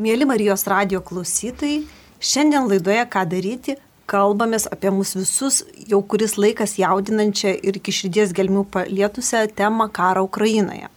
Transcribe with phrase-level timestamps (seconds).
[0.00, 1.82] Mėly Marijos radio klausytojai,
[2.24, 3.74] šiandien laidoje Ką daryti
[4.08, 5.58] kalbamės apie mus visus
[5.90, 10.88] jau kuris laikas jaudinančią ir iki širdies gelmių palietusią temą karą Ukrainoje.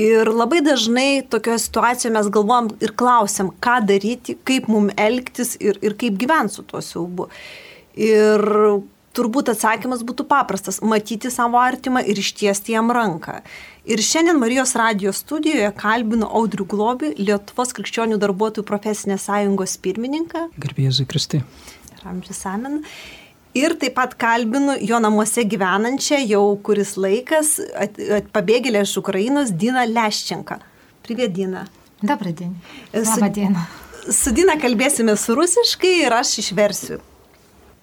[0.00, 5.76] Ir labai dažnai tokioje situacijoje mes galvom ir klausiam, ką daryti, kaip mum elgtis ir,
[5.84, 7.28] ir kaip gyventi su tuo siaubu.
[8.00, 8.40] Ir
[9.20, 13.40] turbūt atsakymas būtų paprastas- matyti savo artimą ir ištiesti jam ranką.
[13.84, 20.50] Ir šiandien Marijos radijos studijoje kalbinu Audrių Globį, Lietuvos krikščionių darbuotojų profesinės sąjungos pirmininką.
[20.58, 21.42] Garbėzui Kristi.
[22.04, 22.82] Ramžis Amen.
[23.54, 29.50] Ir taip pat kalbinu jo namuose gyvenančią jau kuris laikas at, at, pabėgėlę iš Ukrainos
[29.50, 30.60] Dina Leščenką.
[31.02, 31.64] Privet Dina.
[32.02, 32.54] Dobrą dieną.
[32.92, 33.64] Su, Labą dieną.
[34.14, 37.00] Su Dina kalbėsime su rusiškai ir aš išversiu.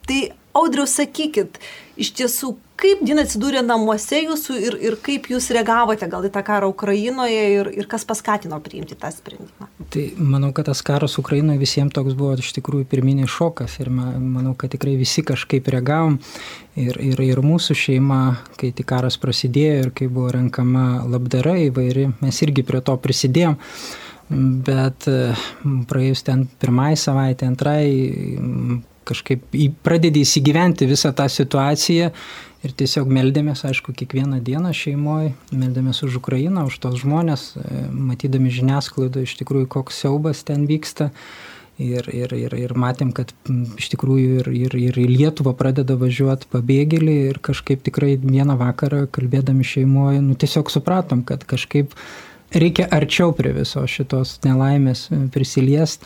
[0.08, 0.22] Tai
[0.58, 1.60] Audriau, sakykit,
[2.02, 6.42] iš tiesų, kaip Dina atsidūrė namuose jūsų ir, ir kaip jūs reagavote gal į tą
[6.46, 9.70] karą Ukrainoje ir, ir kas paskatino priimti tą sprendimą?
[9.94, 14.56] Tai manau, kad tas karas Ukrainoje visiems toks buvo iš tikrųjų pirminis šokas ir manau,
[14.58, 16.18] kad tikrai visi kažkaip reagavom
[16.76, 18.22] ir, ir, ir mūsų šeima,
[18.58, 23.58] kai tik karas prasidėjo ir kai buvo renkama labdara įvairi, mes irgi prie to prisidėjom.
[24.68, 25.06] Bet
[25.88, 27.86] praėjus ten pirmai savaitę, antrai,
[29.08, 32.12] kažkaip pradedi įsigyventi visą tą situaciją
[32.66, 38.52] ir tiesiog meldėmės, aišku, kiekvieną dieną šeimoje, meldėmės už Ukrainą, už tos žmonės, e, matydami
[38.54, 41.12] žiniasklaidą iš tikrųjų, koks siaubas ten vyksta.
[41.78, 43.30] Ir, ir, ir, ir matėm, kad
[43.78, 49.04] iš tikrųjų ir, ir, ir į Lietuvą pradeda važiuoti pabėgėliai ir kažkaip tikrai vieną vakarą
[49.14, 51.94] kalbėdami šeimoje, nu tiesiog supratom, kad kažkaip
[52.52, 56.06] reikia arčiau prie visos šitos nelaimės e, prisiliest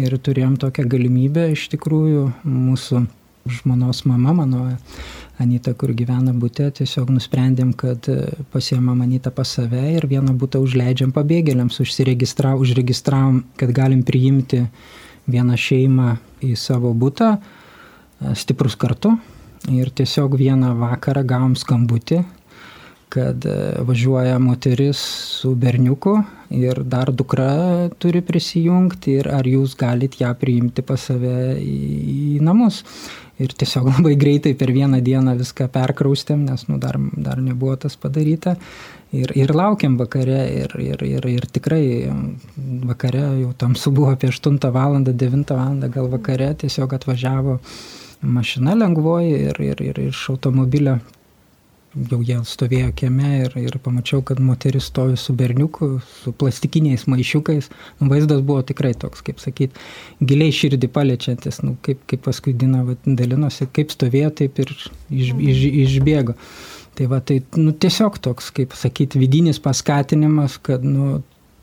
[0.00, 3.04] ir turėjom tokią galimybę iš tikrųjų mūsų
[3.50, 4.64] žmonos mama, mano
[5.42, 10.60] Anita, kur gyvena būte, tiesiog nusprendėm, kad e, pasiemam Anitą pas save ir vieną būtą
[10.62, 11.80] užleidžiam pabėgėliams,
[12.62, 14.62] užregistravom, kad galim priimti
[15.26, 19.16] vieną šeimą į savo būtą, e, stiprus kartu.
[19.70, 22.24] Ir tiesiog vieną vakarą gavom skambutį
[23.12, 25.00] kad e, važiuoja moteris
[25.40, 26.14] su berniuku
[26.56, 32.82] ir dar dukra turi prisijungti ir ar jūs galit ją priimti pas save į, namus.
[33.42, 37.96] Ir tiesiog labai greitai per vieną dieną viską perkraustėm, nes nu, dar, dar nebuvo tas
[38.00, 38.56] padaryta.
[39.12, 41.84] Ir, ir laukiam vakare ir, ir, ir, ir tikrai
[42.88, 45.00] vakare jau tamsu buvo apie 8 val.
[45.04, 45.82] 9 val.
[45.92, 47.58] gal vakare tiesiog atvažiavo
[48.22, 51.00] mašina lengvoji ir, ir, ir iš automobilio
[51.94, 55.88] jau jie stovėjo kieme ir, ir pamačiau, kad moteris stovi su berniuku,
[56.22, 57.68] su plastikiniais maišiukais.
[58.00, 59.76] Nu, vaizdas buvo tikrai toks, kaip sakyt,
[60.20, 65.34] giliai širdį paliečiantis, nu, kaip, kaip paskui Dina va, dalinosi, kaip stovėjo, taip ir iš,
[65.36, 66.36] iš, išbėgo.
[66.96, 71.22] Tai va, tai nu, tiesiog toks, kaip sakyti, vidinis paskatinimas, kad nu,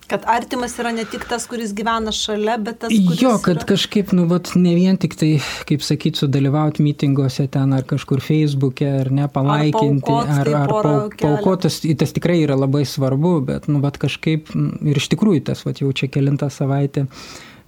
[0.10, 3.22] Kad artimas yra ne tik tas, kuris gyvena šalia, bet tas, kuris...
[3.22, 3.68] Jo, kad yra...
[3.74, 5.32] kažkaip, nu, vat, ne vien tik tai,
[5.70, 11.82] kaip sakyt, sudalyvauti mitinguose ten ar kažkur Facebook'e, ar ne, palaikinti, ar, ar, ar paukotas,
[12.02, 14.50] tas tikrai yra labai svarbu, bet, nu, vat kažkaip,
[14.90, 17.06] ir iš tikrųjų tas, vat jau čia kilintą savaitę.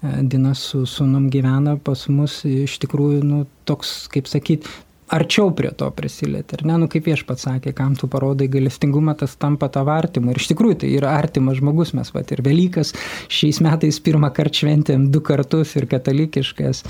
[0.02, 4.66] E, Dinas su sunum gyvena pas mus, iš tikrųjų, nu, toks, kaip sakyt,
[5.12, 6.56] arčiau prie to prisilieti.
[6.58, 10.32] Ir ne, nu kaip viešpats sakė, kam tu parodai galestingumą, tas tampa tavo artimu.
[10.32, 12.94] Ir iš tikrųjų tai yra artimas žmogus, mes pat ir Velykas
[13.32, 16.84] šiais metais pirmą kartą šventėm du kartus ir katalikiškas,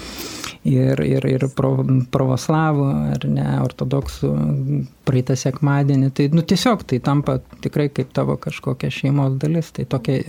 [0.67, 1.73] ir, ir, ir pro,
[2.13, 4.31] pravoslavų, ar ne, ortodoksų
[5.07, 6.11] praeitą sekmadienį.
[6.17, 9.71] Tai nu, tiesiog tai tampa tikrai kaip tavo kažkokia šeimos dalis.
[9.75, 10.19] Tai tokia,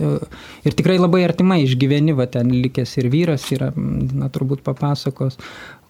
[0.65, 5.37] ir tikrai labai artimai išgyveni, va ten likęs ir vyras yra, na turbūt papasakos,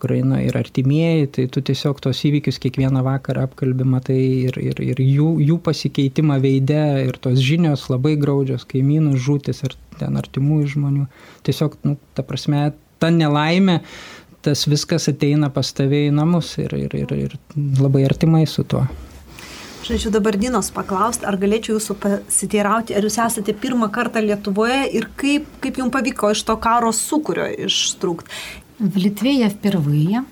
[0.04, 4.20] Ukrainoje ir artimieji, tai tu tiesiog tos įvykius kiekvieną vakarą apkalbį matai
[4.50, 9.78] ir, ir, ir jų, jų pasikeitimą veide ir tos žinios labai graudžios, kaimynų žūtis ir
[10.02, 11.08] ten artimųjų žmonių.
[11.48, 13.80] Tiesiog, nu, ta prasme, ta nelaimė,
[14.44, 17.40] tas viskas ateina pas tave į namus ir, ir, ir, ir
[17.80, 18.84] labai artimai su tuo.
[19.84, 25.10] Žodžiu, dabar Dinos paklausti, ar galėčiau jūsų pasiteirauti, ar jūs esate pirmą kartą Lietuvoje ir
[25.20, 28.32] kaip, kaip jums pavyko iš to karo sukūrio ištrūkti.
[28.79, 30.25] В Литве я впервые.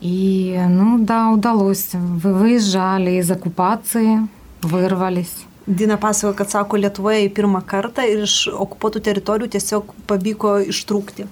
[0.00, 1.90] И, ну да, удалось.
[1.92, 4.28] Вы выезжали из оккупации,
[4.62, 5.44] вырвались.
[5.66, 11.28] Dina pasakoja, kad sako, Lietuvoje į pirmą kartą ir iš okupuotų teritorijų tiesiog pavyko ištrūkti.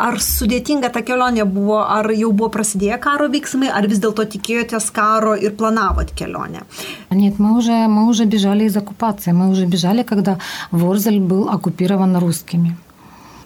[0.00, 4.88] Ar sudėtinga ta kelionė buvo, ar jau buvo prasidėję karo veiksmai, ar vis діло tikėjotės
[4.96, 6.64] karo ir planavot kelionę?
[7.10, 9.32] Нет, мы уже, мы уже бежали из оккупации.
[9.32, 10.38] Мы уже бежали, когда
[10.70, 12.76] Ворзель был оккупирован русскими.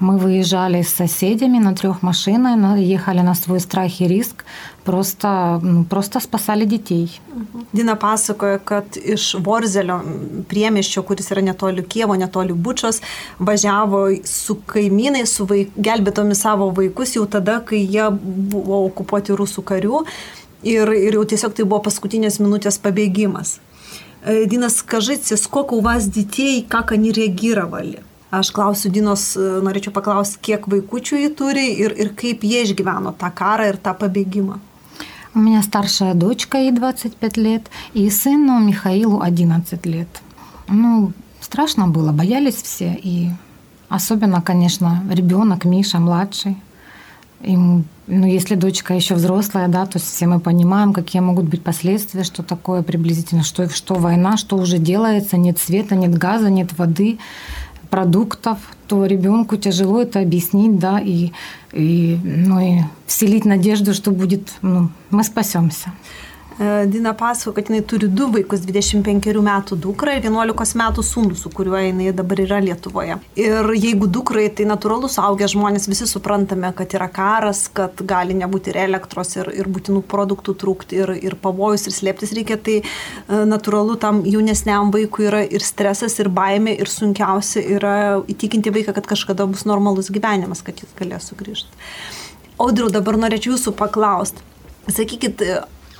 [0.00, 4.44] Мы выезжали с соседями на трех машинах, ехали на свой страх и риск,
[4.85, 7.20] просто, ну, просто spasali детей.
[7.73, 10.00] Dina pasakoja, kad iš Vorzelio
[10.49, 13.00] priemiščio, kuris yra netoli Kievo, netoli Bučios,
[13.38, 19.62] važiavo su kaimynai, su vaik, gelbėtomi savo vaikus jau tada, kai jie buvo okupuoti rusų
[19.62, 20.05] karių
[20.62, 23.61] ir, ir jau tiesiog tai buvo paskutinės minutės pabėgimas.
[24.26, 28.02] Дина, скажите, сколько у вас детей, как они реагировали?
[28.30, 33.31] Aš klausiu Dinos, norėčiau paklausti, kiek vaikųčių jį turi ir, ir kaip jie išgyveno tą
[33.34, 34.60] karą ir tą pabėgimą.
[35.36, 40.08] У меня старшая дочка, ей 25 лет, и сыну Михаилу 11 лет.
[40.68, 43.00] Ну, страшно было, боялись все.
[43.02, 43.30] И
[43.90, 46.58] особенно, конечно, ребенок Миша, младший.
[47.42, 52.24] Ему, ну, если дочка еще взрослая, да, то все мы понимаем, какие могут быть последствия,
[52.24, 57.20] что такое приблизительно, что, что война, что уже делается, нет света, нет газа, нет воды,
[57.89, 58.57] продуктов,
[58.88, 61.31] то ребенку тяжело это объяснить, да, и,
[61.74, 65.91] и, ну, и вселить надежду, что будет, ну, мы спасемся.
[66.59, 71.51] Dina pasako, kad jinai turi du vaikus, 25 metų dukrą ir 11 metų sūnų, su
[71.56, 73.15] kuriuo jinai dabar yra Lietuvoje.
[73.39, 78.73] Ir jeigu dukrai, tai natūralu, suaugę žmonės visi suprantame, kad yra karas, kad gali nebūti
[78.73, 82.77] ir elektros, ir, ir būtinų produktų trūkti, ir, ir pavojus, ir slėptis reikia, tai
[83.29, 87.97] natūralu tam jaunesniam vaikui yra ir stresas, ir baimė, ir sunkiausia yra
[88.27, 91.71] įtikinti vaiką, kad kažkada bus normalus gyvenimas, kad jis galės sugrįžti.
[92.59, 94.44] Audriu, dabar norėčiau jūsų paklausti.
[94.91, 95.39] Sakykit,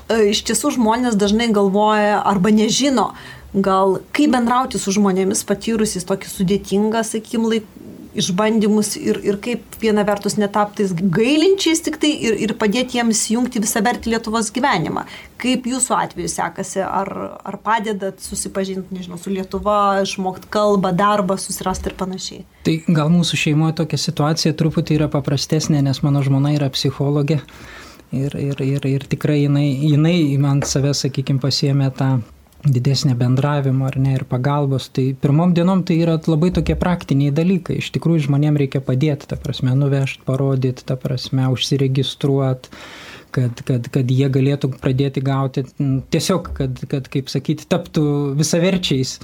[0.10, 3.12] iš tiesų žmonės dažnai galvoja arba nežino,
[3.54, 7.70] gal kaip bendrauti su žmonėmis patyrusiais tokį sudėtingą, sakykim, laik,
[8.18, 13.62] išbandymus ir, ir kaip viena vertus netaptais gailinčiais tik tai ir, ir padėti jiems jungti
[13.62, 15.06] visą vertį Lietuvos gyvenimą.
[15.40, 17.12] Kaip jūsų atveju sekasi, ar,
[17.46, 22.46] ar padedat susipažinti, nežinau, su Lietuva, išmokti kalbą, darbą, susirasti ir panašiai.
[22.66, 27.44] Tai gal mūsų šeimoje tokia situacija truputį yra paprastesnė, nes mano žmona yra psichologė.
[28.16, 32.10] Ir, ir, ir, ir tikrai jinai, jinai man save, sakykime, pasiemė tą
[32.66, 34.90] didesnė bendravimo ar ne ir pagalbos.
[34.96, 37.78] Tai pirmom dienom tai yra labai tokie praktiniai dalykai.
[37.84, 42.74] Iš tikrųjų žmonėm reikia padėti, ta prasme, nuvežti, parodyti, ta prasme, užsiregistruoti
[43.36, 45.64] kad, kad, kad jie galėtų pradėti gauti,
[46.14, 48.06] tiesiog, kad, kad kaip sakyti, taptų
[48.40, 49.18] visaverčiais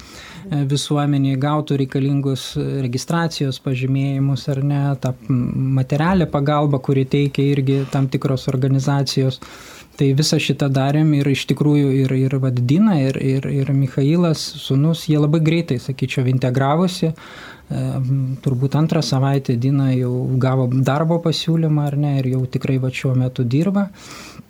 [0.70, 2.52] visuomeniai, gautų reikalingus
[2.86, 9.42] registracijos pažymėjimus ar ne, tą materialią pagalbą, kuri teikia irgi tam tikros organizacijos.
[9.96, 15.06] Tai visą šitą darėm ir iš tikrųjų ir, ir Vadina, ir, ir, ir Mikhailas, sunus,
[15.08, 17.14] jie labai greitai, sakyčiau, integravosi.
[17.66, 23.16] Turbūt antrą savaitę Dina jau gavo darbo pasiūlymą ar ne ir jau tikrai va šiuo
[23.18, 23.88] metu dirba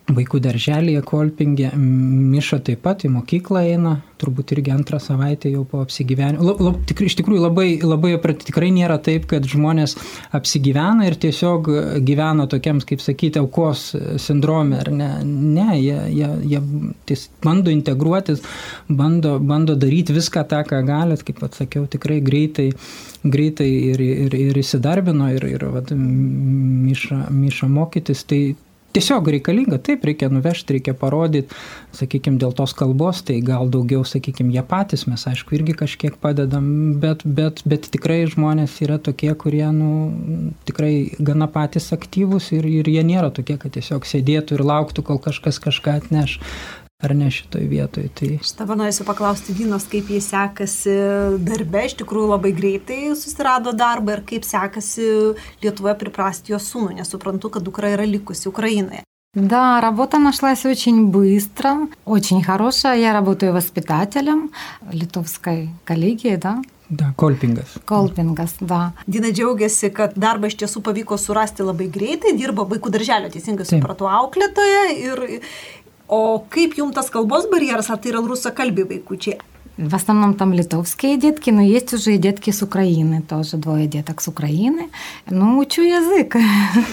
[0.06, 5.82] vaikų darželėje Kolpingė, Miša taip pat į mokyklą eina, turbūt irgi antrą savaitę jau po
[5.82, 6.74] apsigyvenimo.
[6.86, 9.96] Tikrai, iš tikrųjų labai, labai tikrai nėra taip, kad žmonės
[10.38, 11.70] apsigyvena ir tiesiog
[12.06, 13.88] gyvena tokiems, kaip sakyti, aukos
[14.22, 15.10] sindrome, ar ne.
[15.26, 16.62] Ne, jie, jie, jie
[17.10, 18.46] ties, bando integruotis,
[18.88, 22.70] bando, bando daryti viską tą, ką galit, kaip atsakiau, tikrai greitai,
[23.24, 28.24] greitai ir, ir, ir įsidarbino ir, ir vat, Miša, Miša mokytis.
[28.30, 28.42] Tai,
[28.96, 31.56] tiesiog reikalinga, taip, reikia nuvežti, reikia parodyti,
[31.96, 36.68] sakykime, dėl tos kalbos, tai gal daugiau, sakykime, jie patys, mes aišku irgi kažkiek padedam,
[37.02, 39.92] bet, bet, bet tikrai žmonės yra tokie, kurie, nu,
[40.68, 45.22] tikrai gana patys aktyvūs ir, ir jie nėra tokie, kad tiesiog sėdėtų ir lauktų, kol
[45.28, 46.40] kažkas kažką atneš
[47.01, 48.09] ar ne šitoj vietoj.
[48.15, 48.31] Tai...
[48.45, 50.97] Aš dabar norėsiu paklausti Dinos, kaip jis sekasi
[51.45, 55.07] darbe, iš tikrųjų labai greitai susirado darbą ir kaip sekasi
[55.65, 59.05] Lietuvoje приprasti jo sūnų, nes suprantu, kad dukra yra likusi Украиной.
[59.33, 62.99] Да, работа нашлась очень быстро, очень хорошая.
[62.99, 64.51] Я работаю воспитателем
[64.91, 66.61] литовской коллегии, да,
[66.91, 67.79] Da, kolpingas.
[67.87, 68.93] Kolpingas, da.
[69.07, 74.09] Dina džiaugiasi, kad darbą iš tiesų pavyko surasti labai greitai, dirba vaikų darželio, teisingai supratau,
[74.11, 75.23] auklėtoje ir,
[76.08, 79.40] O kaip jums tas kalbos barjeras, ar tai yra rusakalbiai vaikučiai?
[79.81, 84.21] В основном там литовские детки, но есть уже и детки с Украины, тоже двое деток
[84.21, 84.91] с Украины.
[85.31, 86.37] Ну, учу язык.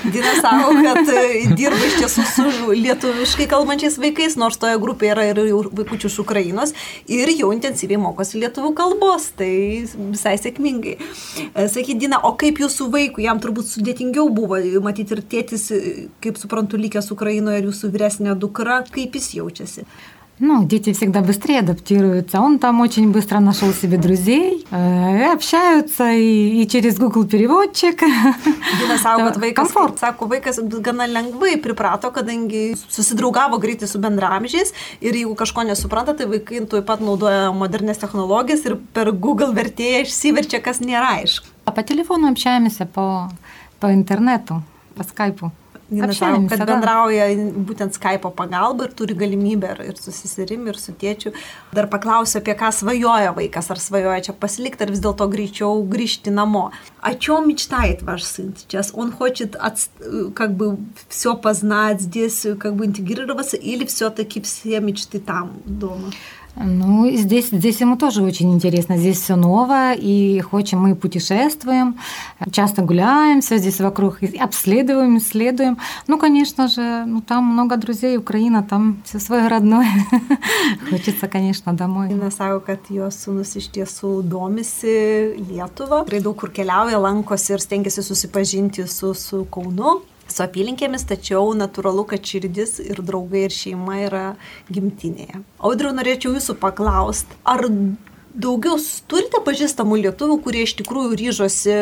[0.05, 1.03] Dina sako, kad
[1.57, 6.71] dirba iš tiesų su lietuviškai kalbančiais vaikais, nors toje grupėje yra ir vaikučių iš Ukrainos
[7.11, 10.95] ir jau intensyviai mokosi lietuvių kalbos, tai visai sėkmingai.
[11.57, 15.73] Sakyk, Dina, o kaip jūsų vaikų, jam turbūt sudėtingiau buvo, matyti ir tėtis,
[16.23, 19.83] kaip suprantu, likęs Ukrainoje ir jūsų vyresnė dukra, kaip jis jaučiasi?
[20.41, 22.39] Ну, дети всегда быстрее адаптируются.
[22.39, 28.03] Он там очень быстро нашел себе друзей, э, общаются и, и через Google переводчик.
[28.79, 29.97] Dina sako, kad vaikas, komfort.
[29.97, 36.27] sako, vaikas gana lengvai priprato, kadangi susidraugavo greitai su bendramžiais ir jeigu kažko nesupranta, tai
[36.29, 41.49] vaikai tuoj pat naudoja modernės technologijas ir per Google vertėją išsiverčia, kas nėra aišku.
[41.65, 43.31] А по телефону общаемся по,
[43.79, 44.61] по интернету,
[44.95, 45.51] по скайпу.
[45.91, 47.27] Jis sako, kad bendrauja
[47.63, 51.31] būtent Skype pagalba ir turi galimybę ir, ir su seserim, ir su tėčiu.
[51.71, 56.33] Dar paklausiu, apie ką svajoja vaikas, ar svajoja čia pasilikti, ar vis dėlto greičiau grįžti
[56.33, 56.71] namo.
[56.99, 58.91] О чем мечтает ваш сын сейчас?
[58.93, 59.79] Он хочет от,
[60.35, 66.11] как бы все познать здесь, как бы интегрироваться, или все-таки все мечты там дома?
[66.54, 68.98] Ну, здесь, здесь ему тоже очень интересно.
[68.98, 71.96] Здесь все новое, и хоть мы путешествуем,
[72.50, 75.78] часто гуляемся здесь вокруг, обследуем, исследуем.
[76.06, 79.88] Ну, конечно же, ну, там много друзей, Украина, там все свое родное.
[80.90, 82.12] Хочется, конечно, домой.
[82.12, 87.64] Ina sako, kad jos sūnus iš tiesų domisi Lietuvą, tikrai daug kur keliauja, lankosi ir
[87.64, 89.46] stengiasi susipažinti su, su
[90.28, 94.26] su apylinkėmis, tačiau natūralu, kad širdis ir draugai ir šeima yra
[94.72, 95.42] gimtinėje.
[95.62, 97.66] Audriu, norėčiau jūsų paklausti, ar
[98.32, 98.78] daugiau
[99.10, 101.76] turite pažįstamų lietuvių, kurie iš tikrųjų ryžosi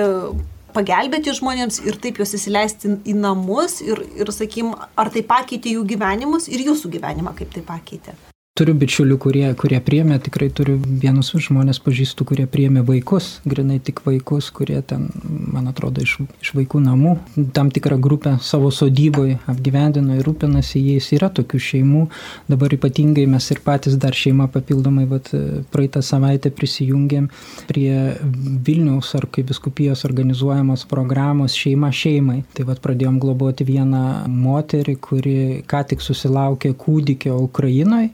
[0.75, 5.87] pagelbėti žmonėms ir taip juos įsileisti į namus ir, ir sakykim, ar tai pakeitė jų
[5.95, 8.15] gyvenimus ir jūsų gyvenimą, kaip tai pakeitė?
[8.59, 14.03] Turiu bičiulių, kurie, kurie priemė, tikrai turiu vienus žmonės pažįstų, kurie priemė vaikus, grinai tik
[14.03, 15.07] vaikus, kurie ten,
[15.55, 17.13] man atrodo, iš, iš vaikų namų,
[17.57, 21.13] tam tikrą grupę savo sodyboje apgyvendino ir rūpinasi jais.
[21.15, 22.03] Yra tokių šeimų,
[22.51, 25.31] dabar ypatingai mes ir patys dar šeima papildomai, vat,
[25.71, 27.31] praeitą savaitę prisijungėm
[27.71, 28.19] prie
[28.67, 32.43] Vilniaus ar kaip viskupijos organizuojamos programos šeima šeimai.
[32.59, 35.41] Tai vat pradėjom globoti vieną moterį, kuri
[35.71, 38.11] ką tik susilaukė kūdikio Ukrainoje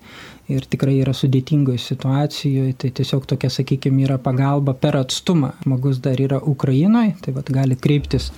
[0.53, 5.53] ir tikrai yra sudėtingoje situacijoje, tai tiesiog tokia, sakykime, yra pagalba per atstumą.
[5.65, 8.31] Žmogus dar yra Ukrainoje, tai vad gali kreiptis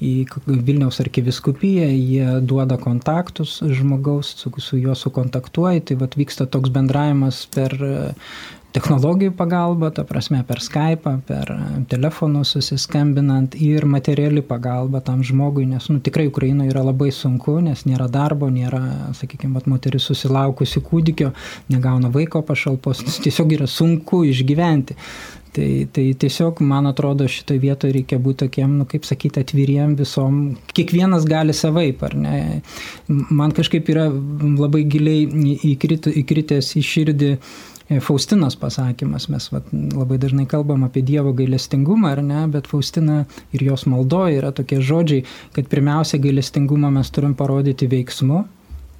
[0.00, 0.12] į
[0.46, 7.42] Vilniaus arkiviskupiją, jie duoda kontaktus žmogaus, su, su juo sukontaktuoja, tai vad vyksta toks bendravimas
[7.52, 7.76] per
[8.74, 11.50] technologijų pagalba, ta prasme per Skype, per
[11.90, 17.84] telefonus susiskambinant ir materiali pagalba tam žmogui, nes nu, tikrai Ukrainoje yra labai sunku, nes
[17.88, 18.82] nėra darbo, nėra,
[19.18, 21.32] sakykime, moteris susilaukusi kūdikio,
[21.72, 24.98] negauna vaiko pašalpos, tiesiog yra sunku išgyventi.
[25.50, 30.36] Tai, tai tiesiog, man atrodo, šitoje vietoje reikia būti tokiem, nu, kaip sakyti, atviriem visom.
[30.70, 32.36] Kiekvienas gali savaip, ar ne?
[33.08, 35.26] Man kažkaip yra labai giliai
[35.72, 37.32] įkrit, įkritęs į širdį
[37.98, 43.64] Faustinos pasakymas, mes vat, labai dažnai kalbam apie Dievo gailestingumą, ar ne, bet Faustina ir
[43.66, 45.24] jos maldoje yra tokie žodžiai,
[45.56, 48.44] kad pirmiausia gailestingumą mes turim parodyti veiksmu,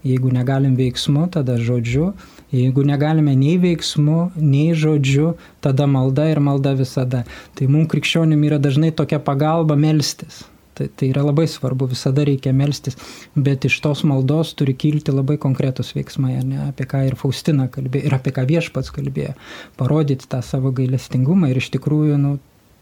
[0.02, 2.10] jeigu negalim veiksmu, tada žodžiu,
[2.50, 7.22] jeigu negalime nei veiksmu, nei žodžiu, tada malda ir malda visada.
[7.54, 10.42] Tai mums krikščionim yra dažnai tokia pagalba melstis.
[10.78, 12.94] Tai, tai yra labai svarbu, visada reikia melstis,
[13.34, 18.06] bet iš tos maldos turi kilti labai konkretus veiksmai, ne, apie ką ir Faustina kalbėjo,
[18.06, 19.34] ir apie ką viešpats kalbėjo,
[19.80, 22.36] parodyti tą savo gailestingumą ir iš tikrųjų, nu,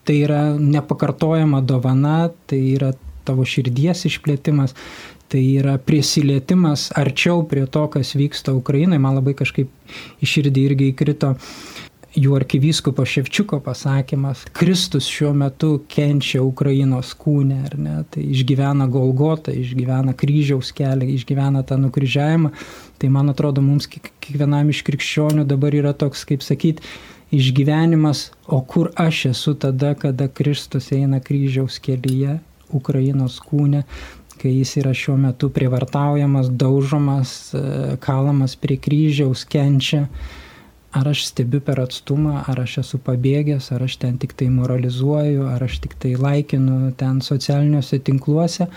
[0.05, 2.93] tai yra nepakartojama dovana, tai yra
[3.29, 4.77] tavo širdies išplėtimas,
[5.29, 9.01] tai yra prisilietimas arčiau prie to, kas vyksta Ukrainoje.
[9.03, 9.69] Man labai kažkaip
[10.25, 11.35] iširdį irgi įkrito
[12.17, 19.53] jų arkivyskupo Ševčiuko pasakymas, Kristus šiuo metu kenčia Ukrainos kūnę, ar ne, tai išgyvena Golgotą,
[19.53, 22.53] išgyvena kryžiaus kelią, išgyvena tą nukryžiavimą,
[22.99, 26.87] tai man atrodo mums kiekvienam iš krikščionių dabar yra toks, kaip sakyti,
[27.35, 32.39] išgyvenimas, o kur aš esu tada, kada Kristus eina kryžiaus kelyje,
[32.73, 33.85] Ukrainos kūnė,
[34.39, 37.33] kai jis yra šiuo metu privartaujamas, daužomas,
[38.05, 40.07] kalamas prie kryžiaus, kenčia
[40.93, 45.45] ar aš stebiu per atstumą, ar aš esu pabėgęs, ar aš ten tik tai moralizuoju,
[45.51, 48.69] ar aš tik tai laikinu ten socialiniuose tinkluose,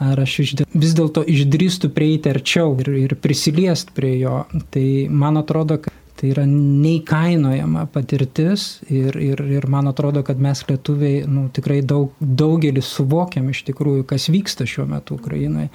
[0.00, 0.38] ar aš
[0.72, 4.44] vis dėlto išdrįstu prieiti arčiau ir, ir prisiliest prie jo.
[4.72, 10.64] Tai man atrodo, kad Tai yra neįkainojama patirtis ir, ir, ir man atrodo, kad mes
[10.66, 15.68] lietuviai nu, tikrai daug, daugelis suvokiam iš tikrųjų, kas vyksta šiuo metu Ukrainoje,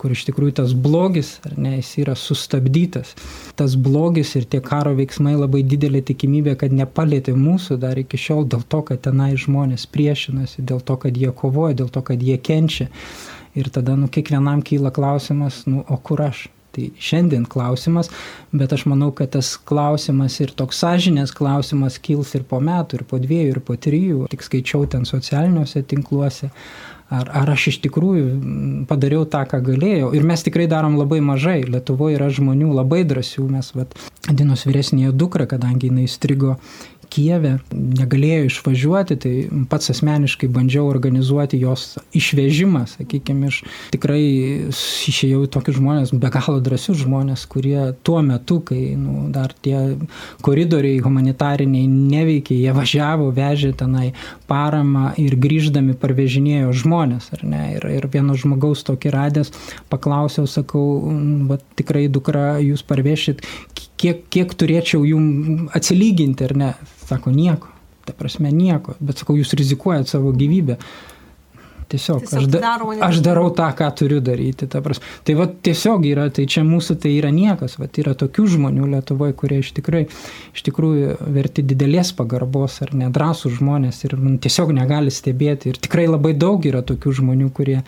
[0.00, 3.12] kur iš tikrųjų tas blogis, ar ne, jis yra sustabdytas.
[3.60, 8.48] Tas blogis ir tie karo veiksmai labai didelė tikimybė, kad nepalėtė mūsų dar iki šiol
[8.48, 12.38] dėl to, kad tenai žmonės priešinasi, dėl to, kad jie kovoja, dėl to, kad jie
[12.40, 12.88] kenčia.
[13.52, 16.46] Ir tada, nu, kiekvienam kyla klausimas, nu, o kur aš?
[16.70, 18.12] Tai šiandien klausimas,
[18.54, 23.08] bet aš manau, kad tas klausimas ir toks sąžinės klausimas kils ir po metų, ir
[23.10, 24.28] po dviejų, ir po trijų.
[24.30, 26.52] Tik skaičiau ten socialiniuose tinkluose.
[27.10, 30.12] Ar, ar aš iš tikrųjų padariau tą, ką galėjau.
[30.14, 31.64] Ir mes tikrai darom labai mažai.
[31.66, 33.48] Lietuvoje yra žmonių labai drąsių.
[33.50, 33.96] Mes, vad,
[34.30, 36.54] Dinos vyresnėje dukra, kadangi jinai strigo
[37.10, 39.32] Kijeve, negalėjo išvažiuoti, tai
[39.70, 43.62] pats asmeniškai bandžiau organizuoti jos išvežimą, sakykime, iš
[43.94, 44.22] tikrai
[44.70, 49.96] išėjau tokius žmonės, be galo drąsius žmonės, kurie tuo metu, kai nu, dar tie
[50.46, 54.12] koridoriai humanitariniai neveikė, jie važiavo, vežė tenai
[54.50, 57.64] paramą ir grįždami parvežinėjo žmonės, ar ne?
[57.76, 59.54] Ir, ir vieno žmogaus tokį radęs,
[59.92, 60.84] paklausiau, sakau,
[61.50, 63.44] va, tikrai dukra, jūs parvešit,
[64.00, 66.72] kiek, kiek turėčiau jum atsilyginti, ar ne?
[67.06, 67.70] Sako, nieko.
[68.08, 68.96] Ta prasme, nieko.
[69.00, 70.78] Bet sakau, jūs rizikuojat savo gyvybę.
[71.90, 74.68] Tiesiog, tiesiog aš, da, aš darau tą, ką turiu daryti.
[74.70, 79.34] Tai va tiesiog yra, tai čia mūsų tai yra niekas, va yra tokių žmonių Lietuvoje,
[79.40, 80.06] kurie iš tikrųjų,
[80.54, 84.14] iš tikrųjų verti didelės pagarbos ar nedrasų žmonės ir
[84.46, 85.74] tiesiog negali stebėti.
[85.74, 87.80] Ir tikrai labai daug yra tokių žmonių, kurie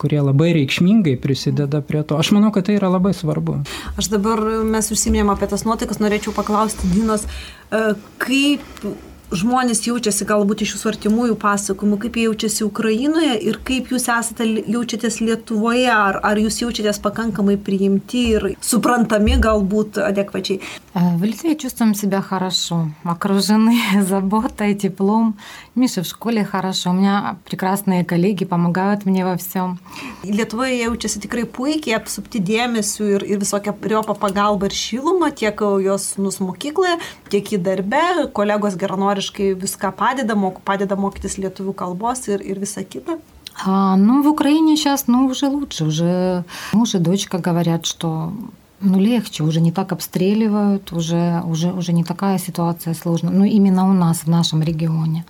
[0.00, 2.18] kurie labai reikšmingai prisideda prie to.
[2.20, 3.60] Aš manau, kad tai yra labai svarbu.
[3.96, 7.26] Aš dabar mes užsiminėm apie tas nuotaikas, norėčiau paklausti Dinos,
[7.70, 7.82] e,
[8.22, 8.84] kaip
[9.31, 14.47] žmonės jaučiasi galbūt iš jūsų artimųjų pasakojimų, kaip jie jaučiasi Ukrainoje ir kaip jūs esate
[14.67, 20.59] jaučiatės Lietuvoje, ar, ar jūs jaučiatės pakankamai priimti ir suprantami galbūt adekvačiai.
[20.93, 25.37] В Литве чувствуем себя хорошо, окружены заботой, теплом.
[25.75, 29.79] Миша в школе хорошо, у меня прекрасные коллеги помогают мне во всем.
[30.23, 36.17] Lietuvoje jaučiasi tikrai puikiai, apsupti dėmesiu ir, ir visokia riopą pagalba ir šilumą, tiek jos
[36.19, 36.99] nus mokykloje,
[37.31, 38.03] tiek į darbę,
[38.35, 38.75] kolegos
[39.16, 43.18] geranoriškai viską padeda, mok, padeda mokytis lietuvių kalbos ir, ir visa kita.
[43.64, 45.84] А, ну, в Украине сейчас, ну, уже лучше.
[45.84, 48.32] Уже муж и дочка говорят, что
[48.80, 53.32] ну, легче, уже не так обстреливают, уже, уже, уже не такая ситуация сложная.
[53.32, 55.24] Ну, именно у нас, в нашем регионе.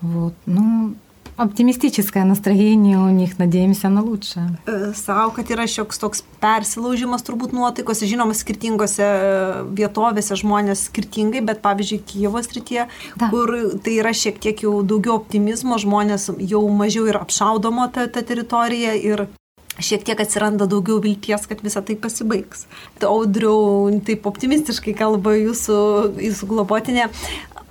[0.00, 0.32] Вот.
[0.46, 0.94] Ну,
[1.37, 4.49] optimistiškas настроение у них, надеемся на лучшее.
[4.95, 9.07] Savo, kad yra šioks toks persilaužimas turbūt nuotaikos, žinoma, skirtingose
[9.73, 12.87] vietovėse žmonės skirtingai, bet pavyzdžiui, Kyivo srityje,
[13.17, 13.29] da.
[13.29, 18.21] kur tai yra šiek tiek jau daugiau optimizmo, žmonės jau mažiau yra apšaudoma ta, ta
[18.21, 19.27] teritorija ir
[19.81, 22.67] šiek tiek atsiranda daugiau vilties, kad visa tai pasibaigs.
[23.01, 25.79] Audriau, taip optimistiškai kalba jūsų,
[26.21, 27.09] jūsų globotinė.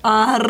[0.02, 0.42] Ar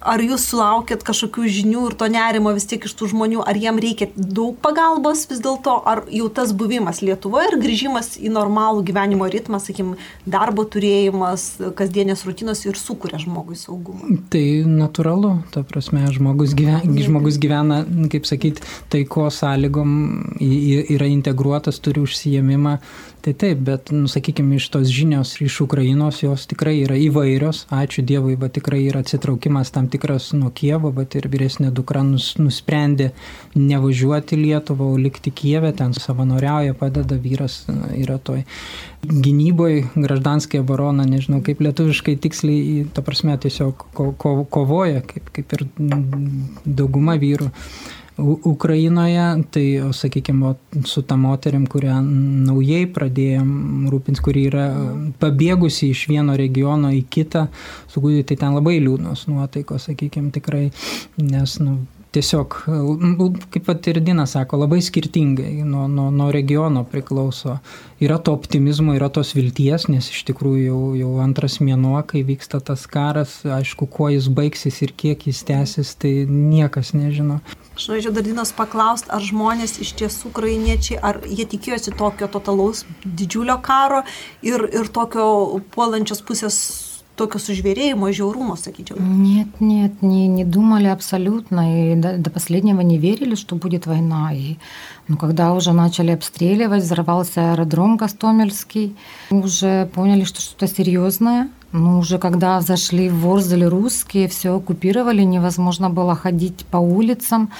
[0.00, 3.80] ar jūs sulaukėt kažkokių žinių ir to nerimo vis tiek iš tų žmonių, ar jiem
[3.82, 9.28] reikia daug pagalbos vis dėlto, ar jau tas buvimas Lietuvoje ir grįžimas į normalų gyvenimo
[9.30, 9.94] ritmą, sakykim,
[10.28, 14.16] darbo turėjimas, kasdienės rutinos ir sukuria žmogui saugumą?
[14.32, 19.94] Tai natūralu, ta prasme, žmogus gyvena, žmogus gyvena kaip sakyti, taiko sąlygom
[20.40, 22.78] yra integruotas, turi užsijėmimą
[23.20, 27.66] Tai taip, bet, nu, sakykime, iš tos žinios iš Ukrainos jos tikrai yra įvairios.
[27.68, 32.30] Ačiū Dievui, bet tikrai yra atsitraukimas tam tikras nuo Kievo, bet ir vyresnė dukra nus,
[32.40, 33.10] nusprendė
[33.58, 37.60] nevažiuoti Lietuvą, o likti Kievę, ten savanoriauja, padeda vyras
[37.92, 38.46] yra toj
[39.04, 45.58] gynyboje, graždanskė barona, nežinau kaip lietuviškai tiksliai, ta prasme, tiesiog ko, ko, kovoja, kaip, kaip
[45.58, 45.68] ir
[46.64, 47.52] dauguma vyrų.
[48.20, 50.54] Ukrainoje, tai, sakykime,
[50.84, 52.00] su ta moterim, kurią
[52.46, 54.66] naujai pradėjom rūpintis, kuri yra
[55.22, 57.46] pabėgusi iš vieno regiono į kitą,
[57.90, 60.68] su kuriuo tai ten labai liūdnos nuotaikos, sakykime, tikrai,
[61.18, 61.80] nes, nu,
[62.14, 62.56] tiesiog,
[63.54, 67.58] kaip pat ir Dina sako, labai skirtingai nuo, nuo, nuo regiono priklauso.
[68.00, 72.62] Yra to optimizmo, yra tos vilties, nes iš tikrųjų jau, jau antras mėnuo, kai vyksta
[72.64, 77.40] tas karas, aišku, kuo jis baigsis ir kiek jis tęsis, tai niekas nežino.
[77.76, 82.84] Aš norėčiau dar Dinos paklausti, ar žmonės iš tiesų ukrainiečiai, ar jie tikėjosi tokio totalaus
[83.04, 84.02] didžiulio karo
[84.42, 86.58] ir, ir tokio puolančios pusės
[87.20, 88.96] токio sužvėrėjimo, žiaurumo, sakyčiau.
[89.00, 91.66] Нет, нет, не, не думали абсолютно.
[91.68, 94.32] И до, до последнего не верили, что будет война.
[94.32, 94.56] И
[95.08, 98.96] ну, когда уже начали обстреливать, взорвался аэродром Гастомельский,
[99.30, 101.48] уже поняли, что что-то серьезное.
[101.72, 107.50] Ну, уже когда зашли в Ворзель русские, все оккупировали, невозможно было ходить по улицам,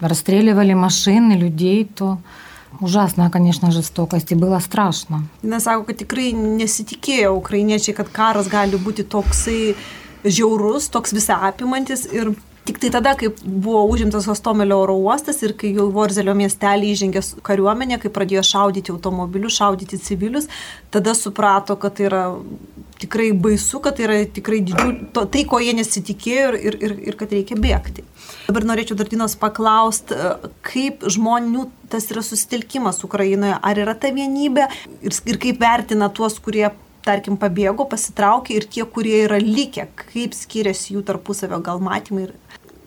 [0.00, 2.18] расстреливали машины, людей, то
[2.79, 5.23] Ужасная, конечно, жестокость, и было страшно.
[5.43, 9.75] Jis sako, kad tikrai nesitikėjo ukrainiečiai, kad karas gali būti toksai
[10.23, 15.52] žiaurus, toks visą apimantis ir Tik tai tada, kai buvo užimtas Hostomelio oro uostas ir
[15.60, 20.48] kai jau Vorzelio miestelį įžengė kariuomenė, kai pradėjo šaudyti automobilius, šaudyti civilius,
[20.94, 22.22] tada suprato, kad tai yra
[23.02, 27.34] tikrai baisu, kad tai yra tikrai didžiulis, tai ko jie nesitikėjo ir, ir, ir kad
[27.36, 28.06] reikia bėgti.
[28.46, 30.16] Dabar norėčiau dar Dinos paklausti,
[30.64, 34.70] kaip žmonių tas yra susitelkimas Ukrainoje, ar yra ta vienybė
[35.04, 36.70] ir, ir kaip vertina tuos, kurie
[37.04, 42.34] tarkim, pabėgo, pasitraukė ir tie, kurie yra likę, kaip skiriasi jų tarpusavio gal matymai ir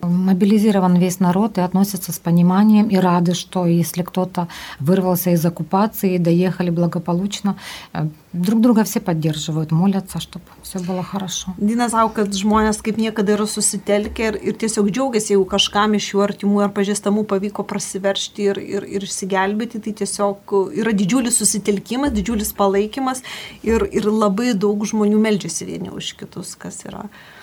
[0.03, 4.47] Мобилизирован весь народ и относятся с пониманием и рады, что если кто-то
[4.79, 7.57] вырвался из оккупации и доехали благополучно,
[7.93, 11.53] э, друг друга все поддерживают, молятся, чтобы все было хорошо.
[11.57, 16.13] Dina savo, kad žmonės kaip niekada yra susitelkę ir, ir tiesiog džiaugiasi, jeigu kažkam iš
[16.13, 22.11] jų artimų ar pažįstamų pavyko prasiveršti ir, ir, ir išsigelbėti, tai tiesiog yra didžiulis susitelkimas,
[22.11, 23.23] didžiulis palaikymas
[23.63, 27.36] ir, ir labai daug žmonių meldžiasi vieni už kitus, kas yra E,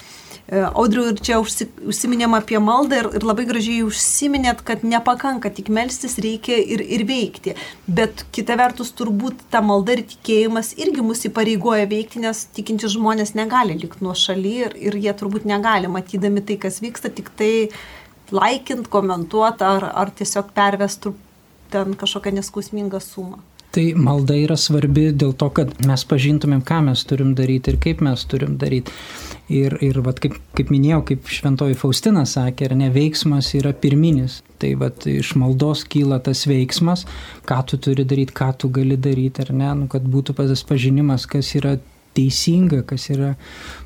[0.46, 5.72] Audriu, ir čia užsi, užsiminėm apie maldą ir, ir labai gražiai užsiminėt, kad nepakanka tik
[5.74, 7.56] melstis, reikia ir, ir veikti.
[7.90, 13.34] Bet kita vertus, turbūt ta malda ir tikėjimas irgi mus įpareigoja veikti, nes tikinti žmonės
[13.34, 17.52] negali likti nuo šaly ir, ir jie turbūt negali, matydami tai, kas vyksta, tik tai
[18.30, 21.18] laikint, komentuoti ar, ar tiesiog pervestų
[21.74, 23.42] ten kažkokią neskausmingą sumą.
[23.76, 28.04] Tai malda yra svarbi dėl to, kad mes pažintumėm, ką mes turim daryti ir kaip
[28.06, 28.94] mes turim daryti.
[29.52, 34.40] Ir, ir vat, kaip, kaip minėjau, kaip šventoji Faustina sakė, ar ne, veiksmas yra pirminis.
[34.64, 37.04] Tai vat, iš maldos kyla tas veiksmas,
[37.46, 41.28] ką tu turi daryti, ką tu gali daryti, ar ne, nu, kad būtų tas pažinimas,
[41.28, 41.76] kas yra
[42.16, 43.34] teisinga, kas yra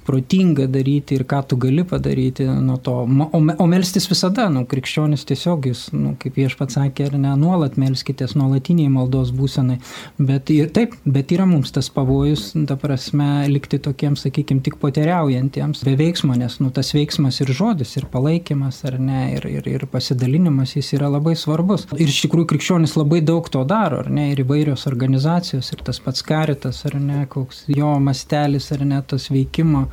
[0.10, 2.96] protinga daryti ir ką tu gali padaryti nuo to.
[3.06, 7.78] O, o melstis visada, nu, krikščionis tiesiog jis, nu, kaip viešpats sakė, ar ne, nuolat
[7.82, 9.78] melskitės, nuolatiniai maldos būsenai.
[10.18, 15.84] Bet ir taip, bet yra mums tas pavojus, ta prasme, likti tokiems, sakykime, tik poteriaujantiems,
[15.86, 19.86] be veiksmo, nes, nu, tas veiksmas ir žodis, ir palaikymas, ar ne, ir, ir, ir
[19.92, 21.86] pasidalinimas, jis yra labai svarbus.
[22.00, 26.02] Ir iš tikrųjų krikščionis labai daug to daro, ar ne, ir įvairios organizacijos, ir tas
[26.04, 29.86] pats karitas, ar ne, koks jo mastelis, ar ne, tas veikimo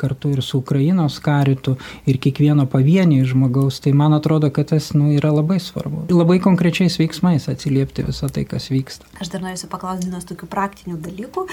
[0.00, 5.12] kartu ir su Ukrainos karitu ir kiekvieno pavieniai žmogaus, tai man atrodo, kad tas nu,
[5.14, 6.06] yra labai svarbu.
[6.14, 9.08] Labai konkrečiais veiksmais atsiliepti visą tai, kas vyksta.
[9.20, 11.46] Aš dar norėsiu paklausti vienas tokių praktinių dalykų,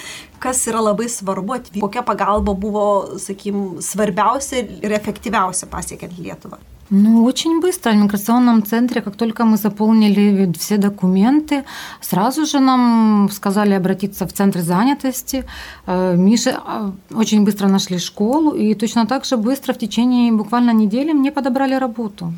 [0.43, 2.85] kas yra labai svarbu, kokia pagalba buvo,
[3.21, 6.61] sakykim, svarbiausia ir efektyviausia pasiekiant Lietuvą.
[6.93, 7.93] Ну, очень быстро.
[7.93, 11.63] В миграционном центре, как только мы заполнили все документы,
[12.01, 15.45] сразу же нам сказали обратиться в центр занятости.
[15.87, 20.73] Э, Миша э, очень быстро нашли школу, и точно так же быстро в течение буквально
[20.73, 22.33] недели мне подобрали работу.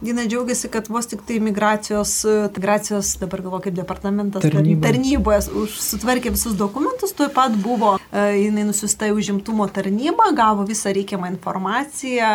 [0.00, 2.10] Dina džiaugiasi, kad vos tik tai migracijos,
[2.56, 4.84] migracijos dabar galvo kaip departamentas Tarnyba.
[4.84, 10.92] tarnyboje sutvarkė visus dokumentus, tuo pat buvo, e, jinai nusiusta į užimtumo tarnybą, gavo visą
[10.92, 12.28] reikiamą informaciją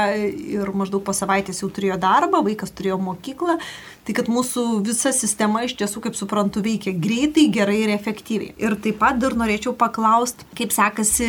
[0.57, 3.59] ir maždaug po savaitės jau turėjo darbą, vaikas turėjo mokyklą.
[4.01, 8.55] Tai kad mūsų visa sistema iš tiesų, kaip suprantu, veikia greitai, gerai ir efektyviai.
[8.57, 11.27] Ir taip pat dar norėčiau paklausti, kaip sekasi,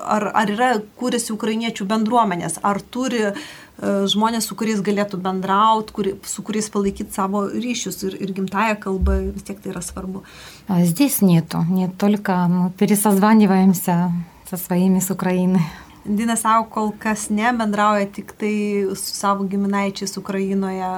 [0.00, 3.34] ar, ar yra kūrėsi ukrainiečių bendruomenės, ar turi
[3.81, 9.17] žmonės, su kuriais galėtų bendrauti, kuri, su kuriais palaikyti savo ryšius ir, ir gimtają kalbą,
[9.35, 10.23] vis tiek tai yra svarbu.
[10.69, 14.11] Здесь нету, нет, только мы пересозваниваемся
[14.49, 15.61] со своими с Украины.
[16.04, 18.54] Dina savo kol kas nebendrauja tik tai
[18.96, 20.88] su savo giminaičiais Ukrainoje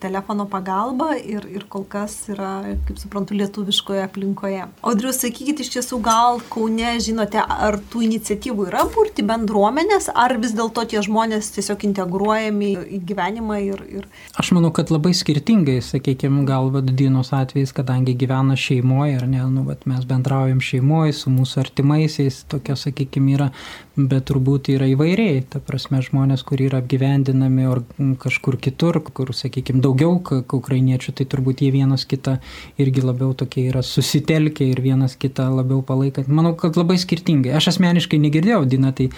[0.00, 2.52] telefono pagalba ir, ir kol kas yra,
[2.88, 4.64] kaip suprantu, lietuviškoje aplinkoje.
[4.80, 10.56] Audriu, sakykit, iš tiesų gal Kaune, žinote, ar tų iniciatyvų yra burti bendruomenės, ar vis
[10.56, 13.84] dėlto tie žmonės tiesiog integruojami į gyvenimą ir...
[14.00, 14.08] ir...
[14.40, 19.66] Aš manau, kad labai skirtingai, sakykime, gal vadinos atvejais, kadangi gyvena šeimoje, ar ne, nu,
[19.68, 23.50] vat, mes bendraujam šeimoje su mūsų artimaisiais, tokia, sakykime, yra,
[23.96, 25.40] bet turbūt yra įvairiai.
[25.50, 27.82] Ta prasme, žmonės, kurie yra apgyvendinami ar
[28.22, 32.36] kažkur kitur, kur, sakykime, daugiau ukrainiečių, tai turbūt jie vienas kitą
[32.82, 36.28] irgi labiau tokie yra susitelkę ir vienas kitą labiau palaikat.
[36.28, 37.54] Manau, kad labai skirtingai.
[37.56, 39.08] Aš asmeniškai negirdėjau, Dina, tai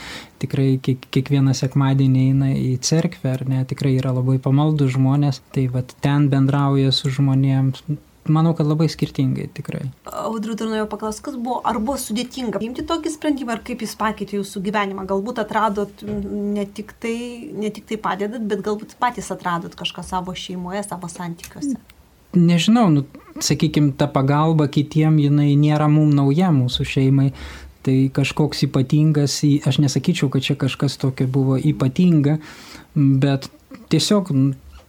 [0.42, 5.96] tikrai kiekvieną sekmadienį eina į cerkvę, ar ne, tikrai yra labai pamaldų žmonės, tai vad
[6.04, 7.82] ten bendrauja su žmonėms
[8.32, 9.84] manau, kad labai skirtingai tikrai.
[10.08, 13.94] Audriu, dar norėjau paklausti, kas buvo, ar buvo sudėtinga priimti tokį sprendimą, ar kaip jis
[13.98, 15.06] pakeitė jūsų gyvenimą.
[15.10, 17.18] Galbūt atradot ne tik tai,
[17.56, 21.78] ne tik tai padedat, bet galbūt patys atradot kažką savo šeimoje, savo santykiuose.
[22.36, 23.06] Nežinau, nu,
[23.40, 27.32] sakykime, ta pagalba kitiem, jinai nėra mums nauja mūsų šeimai.
[27.86, 32.36] Tai kažkoks ypatingas, aš nesakyčiau, kad čia kažkas tokio buvo ypatinga,
[32.94, 33.46] bet
[33.88, 34.32] tiesiog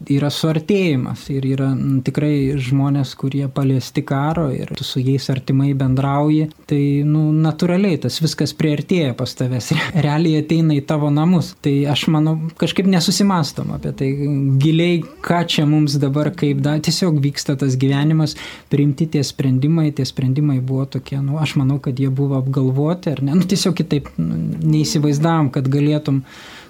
[0.08, 1.70] yra suartėjimas ir yra
[2.06, 8.20] tikrai žmonės, kurie paliesti karo ir tu su jais artimai bendrauji, tai nu, natūraliai tas
[8.24, 9.72] viskas prieartėja pas tavęs,
[10.06, 11.52] realiai ateina į tavo namus.
[11.64, 14.10] Tai aš manau, kažkaip nesusimastom apie tai
[14.62, 18.38] giliai, ką čia mums dabar kaip da, tiesiog vyksta tas gyvenimas,
[18.72, 23.24] priimti tie sprendimai, tie sprendimai buvo tokie, nu, aš manau, kad jie buvo apgalvoti ar
[23.26, 26.24] ne, nu, tiesiog kitaip nu, neįsivaizdavom, kad galėtum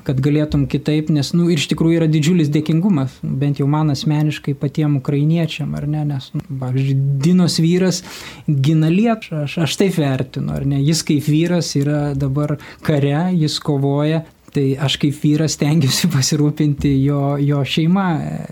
[0.09, 4.97] kad galėtum kitaip, nes, nu, iš tikrųjų yra didžiulis dėkingumas, bent jau man asmeniškai patiem
[4.97, 8.01] ukrainiečiam, ar ne, nes, nu, pavyzdžiui, Dinos vyras
[8.47, 13.61] gina Lietuvą, aš, aš taip vertinu, ar ne, jis kaip vyras yra dabar kare, jis
[13.61, 18.07] kovoja, Tai aš kaip vyras stengiuosi pasirūpinti jo, jo šeima,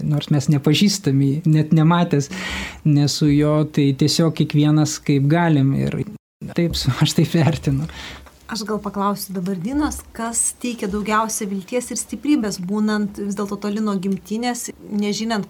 [0.06, 2.30] nors mes nepažįstami, net nematęs
[2.86, 6.04] nesu jo, tai tiesiog kiekvienas kaip galim ir
[6.54, 7.90] taip, aš taip vertinu.
[8.48, 13.82] Aš gal paklausiu dabar Dinos, kas teikia daugiausia vilties ir stiprybės, būnant vis dėlto toli
[13.84, 14.70] nuo gimtinės,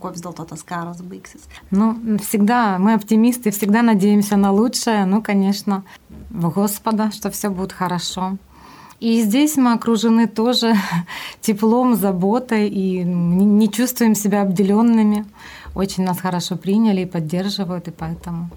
[0.02, 1.46] kuo vis дėlto tas карас baigsis.
[1.70, 5.06] Ну, всегда мы оптимисты, всегда надеемся на лучшее.
[5.06, 5.84] Ну, конечно,
[6.32, 8.38] в Господа, что все будет хорошо.
[9.00, 10.74] И здесь мы окружены тоже
[11.42, 15.26] теплом, заботой и не чувствуем себя обделенными.
[15.76, 18.50] Очень нас хорошо приняли и поддерживают, и поэтому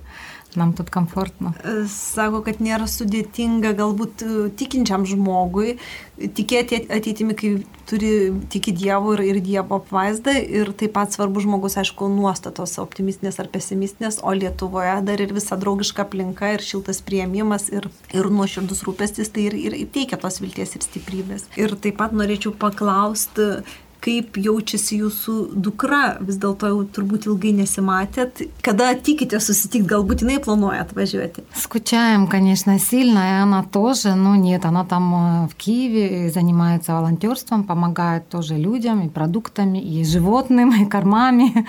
[0.59, 1.53] Nam taip komfortno.
[1.91, 5.77] Sako, kad nėra sudėtinga galbūt э, tikinčiam žmogui
[6.21, 7.51] tikėti ateitimi, kai
[7.89, 8.11] turi
[8.53, 10.35] tiki Dievu ir, ir Dievo apvaizdą.
[10.41, 15.59] Ir taip pat svarbu žmogus, aišku, nuostatos optimistinės ar pesimistinės, o Lietuvoje dar ir visa
[15.61, 20.75] draugiška aplinka ir šiltas prieimimas ir, ir nuoširdus rūpestis, tai ir, ir teikia tos vilties
[20.77, 21.47] ir stiprybės.
[21.61, 23.63] Ir taip pat norėčiau paklausti,
[24.01, 28.47] kaip jaučiasi jūsų dukra, vis dėlto jau turbūt ilgai nesimatėt.
[28.65, 31.41] Когда тиките susitikt, galbūt jinai планует отвозить?
[31.55, 38.29] Скучаем, конечно, сильно, и она тоже, но нет, она там в Киеве занимается волонтерством, помогает
[38.29, 41.67] тоже людям и продуктами, и животным, кормами.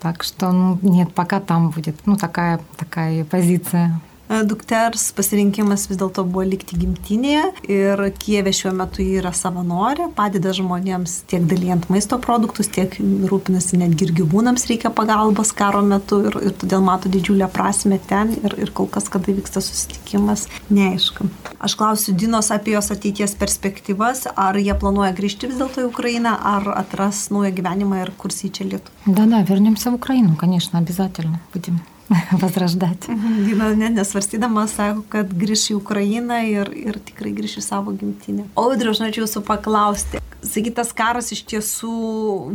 [0.00, 4.00] Так что, ну, нет, пока там будет, ну, такая, такая позиция.
[4.45, 11.15] dukters pasirinkimas vis dėlto buvo likti gimtinėje ir Kievė šiuo metu yra savanorė, padeda žmonėms
[11.29, 16.55] tiek dalyjant maisto produktus, tiek rūpinasi netgi ir gyvūnams reikia pagalbos karo metu ir, ir
[16.61, 21.29] todėl mato didžiulę prasme ten ir, ir kol kas, kada vyksta susitikimas, neaišku.
[21.59, 26.37] Aš klausiu Dinos apie jos ateities perspektyvas, ar jie planuoja grįžti vis dėlto į Украиną,
[26.37, 28.93] ar atras naują gyvenimą ir kursi čia Lietuvą.
[29.05, 31.79] Да-да, вернемся в Украину, конечно, обязательно будем.
[32.31, 33.07] возрождать.
[33.45, 38.47] Dina net nesvarstydama sako, kad grįš į Ukrainą ir, ir tikrai grįš į savo gimtinę.
[38.59, 40.23] Audriu, aš norėčiau jūsų paklausti.
[40.39, 41.93] Sakytas karas iš tiesų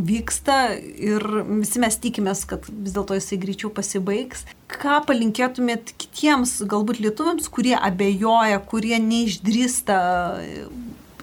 [0.01, 1.23] vyksta ir
[1.61, 4.43] visi mes tikimės, kad vis dėlto jisai greičiau pasibaigs.
[4.71, 9.99] Ką palinkėtumėt kitiems, galbūt lietuviams, kurie abejoja, kurie neišdrįsta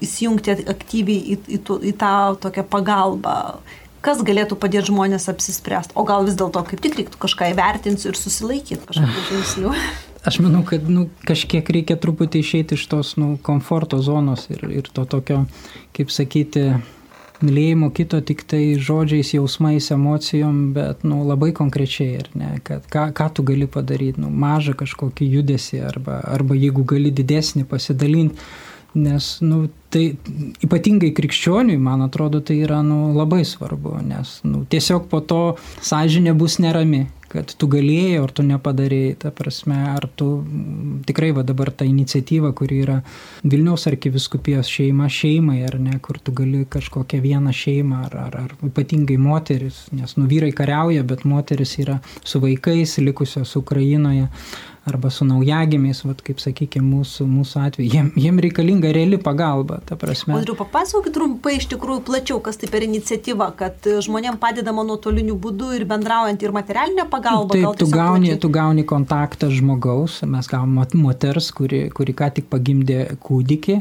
[0.03, 3.37] įsijungti aktyviai į, į, į, į tą tokią pagalbą?
[4.06, 8.20] Kas galėtų padėti žmonės apsispręsti, o gal vis dėlto kaip tik reiktų kažką įvertinti ir
[8.20, 9.74] susilaikyti kažkokių žingsnių.
[10.28, 14.90] Aš manau, kad nu, kažkiek reikia truputį išeiti iš tos nu, komforto zonos ir, ir
[14.92, 15.46] to tokio,
[15.96, 16.66] kaip sakyti,
[17.46, 23.08] mylėjimo kito tik tai žodžiais, jausmais, emocijom, bet nu, labai konkrečiai, ar ne, kad ką,
[23.18, 28.42] ką tu gali padaryti, nu, mažą kažkokį judesį arba, arba jeigu gali didesnį pasidalinti
[28.98, 30.08] Nes nu, tai
[30.66, 35.42] ypatingai krikščioniui, man atrodo, tai yra nu, labai svarbu, nes nu, tiesiog po to
[35.86, 40.30] sąžinė bus nerami, kad tu galėjai ar tu nepadarėjai, ta prasme, ar tu
[41.08, 43.00] tikrai va dabar ta iniciatyva, kuri yra
[43.44, 48.56] Vilniaus arkiviskupijos šeima šeimai, ar ne, kur tu gali kažkokią vieną šeimą, ar, ar, ar
[48.70, 54.32] ypatingai moteris, nes nu vyrai kariauja, bet moteris yra su vaikais likusios Ukrainoje
[54.88, 59.98] arba su naujagimiais, vat, kaip sakykime, mūsų, mūsų atveju, jiem, jiem reikalinga reali pagalba, ta
[60.00, 60.38] prasme.
[60.38, 65.74] Audriu, papasakokit trumpai iš tikrųjų plačiau, kas tai per iniciatyva, kad žmonėm padedama nuotoliniu būdu
[65.76, 67.54] ir bendraujant ir materialinė pagalba.
[67.54, 68.42] Taip, tu gauni, plačiai?
[68.42, 73.78] tu gauni kontaktą žmogaus, mes gavom moters, kuri, kuri ką tik pagimdė kūdikį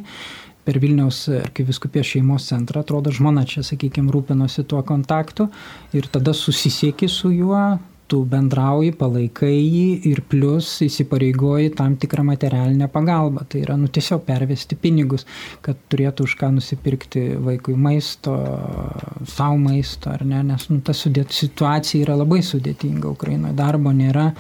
[0.67, 5.47] per Vilniaus arkiviskupijos šeimos centrą, atrodo, žmona čia, sakykime, rūpinosi tuo kontaktu
[5.95, 7.61] ir tada susisieki su juo,
[8.11, 13.47] tu bendrauji, palaikai jį ir plus įsipareigoji tam tikrą materialinę pagalbą.
[13.51, 15.27] Tai yra nu, tiesiog pervesti pinigus,
[15.65, 18.37] kad turėtų už ką nusipirkti vaikui maisto,
[19.31, 24.31] savo maisto ar ne, nes nu, ta situacija yra labai sudėtinga Ukrainoje, darbo nėra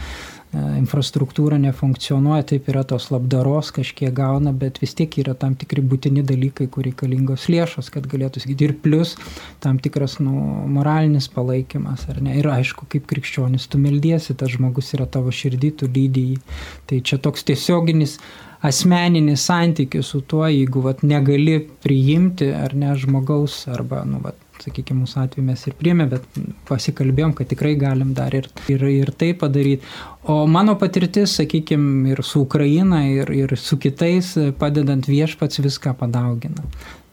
[0.76, 6.24] infrastruktūra nefunkcionuoja, taip yra tos labdaros kažkiek gauna, bet vis tiek yra tam tikri būtini
[6.26, 8.70] dalykai, kur reikalingos lėšos, kad galėtų sakyti.
[8.70, 9.16] Ir plus
[9.64, 10.32] tam tikras nu,
[10.72, 12.38] moralinis palaikymas, ar ne?
[12.40, 16.40] Ir aišku, kaip krikščionis, tu meldiesi, tas žmogus yra tavo širdį, tu lydėjai.
[16.86, 18.18] Tai čia toks tiesioginis
[18.66, 25.02] asmeninis santykis su tuo, jeigu vat, negali priimti ar ne žmogaus, arba, nu, vat, sakykime,
[25.04, 26.26] mūsų atveju mes ir priemė, bet
[26.68, 29.86] pasikalbėjom, kad tikrai galim dar ir, ir, ir tai padaryti.
[30.26, 36.64] O mano patirtis, sakykime, ir su Ukraina, ir, ir su kitais, padedant viešpats viską padaugina.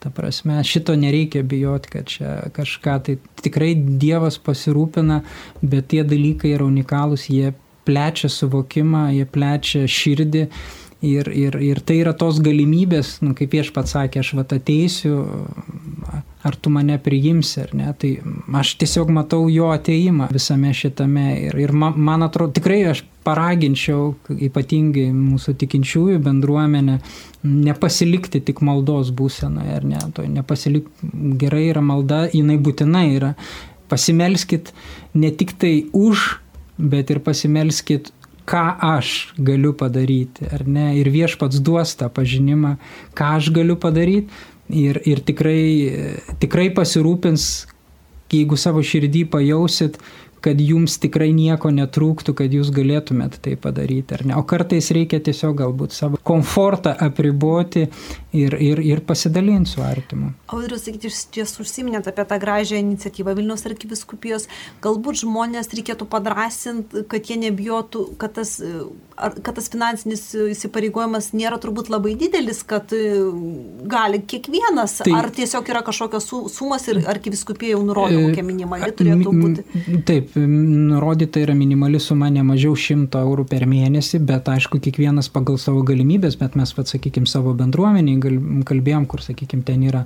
[0.03, 5.21] Ta prasme, šito nereikia bijoti, kad čia kažką, tai tikrai Dievas pasirūpina,
[5.61, 7.53] bet tie dalykai yra unikalūs, jie
[7.87, 10.47] plečia suvokimą, jie plečia širdį
[11.03, 15.17] Ir, ir, ir tai yra tos galimybės, nu, kaip aš pats sakė, aš vat ateisiu,
[16.47, 17.89] ar tu mane priimsi ar ne.
[17.99, 18.11] Tai
[18.61, 24.13] aš tiesiog matau jo ateimą visame šitame ir, ir man, man atrodo, tikrai aš paraginčiau
[24.47, 26.97] ypatingai mūsų tikinčiųjų bendruomenę
[27.43, 30.87] nepasilikti tik maldos būsenoje, ar ne, to nepasilik,
[31.39, 33.35] gerai yra malda, jinai būtinai yra.
[33.91, 34.71] Pasimelskit
[35.19, 36.37] ne tik tai už,
[36.79, 38.13] bet ir pasimelskit
[38.49, 42.75] ką aš galiu padaryti, ar ne, ir viešpats duos tą pažinimą,
[43.17, 44.29] ką aš galiu padaryti
[44.69, 45.63] ir, ir tikrai,
[46.41, 47.47] tikrai pasirūpins,
[48.33, 49.99] jeigu savo širdį pajausit,
[50.43, 54.35] kad jums tikrai nieko netrūktų, kad jūs galėtumėt tai padaryti, ar ne?
[54.39, 57.85] O kartais reikia tiesiog galbūt savo komfortą apriboti
[58.35, 60.33] ir, ir, ir pasidalinti su artimu.
[60.53, 64.49] Audrius, sakyti, jūs ties užsiminėt apie tą gražią iniciatyvą Vilniaus arkiviskupijos.
[64.83, 68.57] Galbūt žmonės reikėtų padrasinti, kad jie nebijotų, kad tas,
[69.15, 70.25] kad tas finansinis
[70.57, 77.03] įsipareigojimas nėra turbūt labai didelis, kad gali kiekvienas, tai, ar tiesiog yra kažkokios sumas ir
[77.09, 79.83] arkiviskupija jau nurodo, kokia minimali turėtų būti.
[80.07, 85.59] Taip, nurodyta yra minimali suma ne mažiau 100 eurų per mėnesį, bet aišku, kiekvienas pagal
[85.61, 90.03] savo galimybės, bet mes, pat, sakykime, savo bendruomeniai kalbėjom, kur, sakykime, ten yra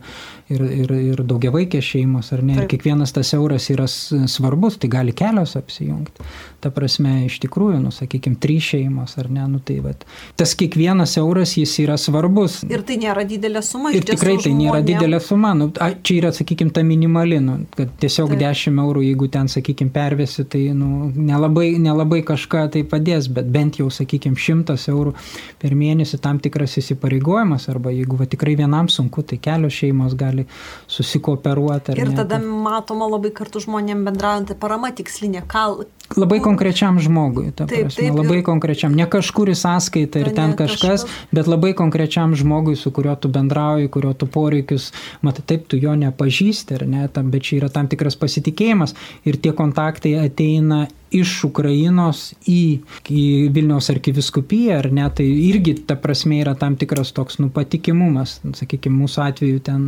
[0.51, 2.65] ir, ir, ir daugiavaikės šeimos, ar ne, Taip.
[2.65, 6.27] ir kiekvienas tas euras yra svarbus, tai gali kelios apsijungti.
[6.63, 10.07] Ta prasme, iš tikrųjų, nu, sakykime, trys šeimos, ar ne, nu tai vad.
[10.39, 12.63] Tas kiekvienas euras jis yra svarbus.
[12.65, 13.93] Ir tai nėra didelė suma.
[13.93, 15.53] Ir tikrai tai nėra didelė suma.
[15.57, 18.41] Nu, a, čia yra, sakykime, ta minimali, nu, kad tiesiog Taip.
[18.41, 23.49] 10 eurų, jeigu ten, sakykime, per pervesi, tai nu, nelabai, nelabai kažką tai padės, bet
[23.51, 25.13] bent jau, sakykime, šimtas eurų
[25.61, 30.47] per mėnesį tam tikras įsipareigojimas, arba jeigu va, tikrai vienam sunku, tai kelios šeimos gali
[30.87, 31.97] susikooperuoti.
[31.97, 32.57] Ir ne, tada tai...
[32.67, 35.67] matoma labai kartu žmonėm bendraujant, tai parama tikslinė, ką,
[36.15, 40.55] Labai konkrečiam žmogui, ta taip, prasme, taip, labai konkrečiam, ne kažkur į sąskaitą ir ten
[40.57, 45.67] kažkas, kažkas, bet labai konkrečiam žmogui, su kuriuo tu bendrauji, kurio tu poreikius, matai, taip
[45.67, 48.95] tu jo nepažįsti, ne, tam, bet čia yra tam tikras pasitikėjimas.
[49.27, 53.23] Ir tie kontaktai ateina iš Ukrainos į, į
[53.55, 58.37] Vilniaus arkiviskupiją, ar ne, tai irgi ta prasme yra tam tikras toks nupatikimumas.
[58.57, 59.85] Sakykime, mūsų atveju ten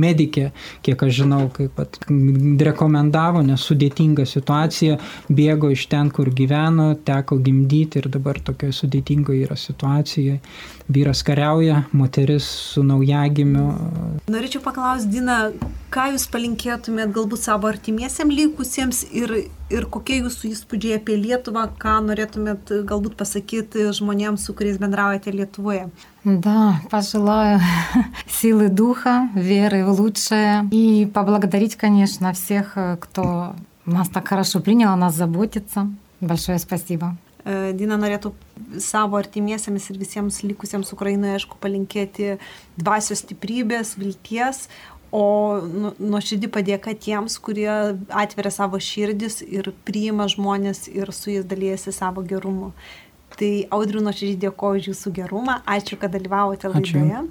[0.00, 0.50] medikė,
[0.86, 4.98] kiek aš žinau, kaip pat rekomendavo, nes sudėtinga situacija,
[5.28, 10.40] bėgo iš ten, kur gyveno, teko gimdyti ir dabar tokioje sudėtingoje yra situacijoje.
[10.90, 13.68] Vyras kariauja, moteris su naujagimiu.
[14.32, 15.38] Norėčiau paklausti, Dina,
[15.94, 19.36] ką jūs palinkėtumėt galbūt savo artimiesiems likusiems ir,
[19.69, 25.89] ir kokie jūsų įspūdžiai apie Lietuvą, ką norėtumėt galbūt pasakyti žmonėms, su kuriais bendraujate Lietuvoje?
[26.23, 27.59] Да, пожелаю
[28.27, 33.55] силы духа, веры в лучшее и поблагодарить, конечно, всех, кто
[33.85, 35.87] нас так хорошо принял, нас заботится.
[36.21, 37.17] Большое спасибо.
[37.45, 38.31] Dina norėtų
[38.81, 42.39] savo artimiesiems ir visiems likusiems Ukrainoje, aišku, palinkėti
[42.73, 44.63] dvasios stiprybės, vilties,
[45.15, 45.25] o
[45.63, 47.69] nu, nuoširdį padėka tiems, kurie
[48.09, 52.73] atveria savo širdis ir priima žmonės ir su jais dalyjasi savo gerumu.
[53.35, 57.23] Tai audriu nuoširdį dėkoju už jūsų gerumą, ačiū, kad dalyvavote laidoje.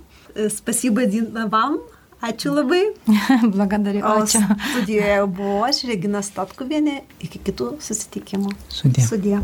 [0.53, 1.79] Spasiba Dina vam.
[2.24, 2.87] Ačiū labai.
[3.57, 4.00] Благодарю.
[4.00, 4.40] Ačiū.
[4.70, 7.03] Studijoje buvo aš, Regina Statkuvienė.
[7.27, 8.55] Iki kitų susitikimų.
[8.72, 9.05] Sudė.
[9.05, 9.42] Sudė.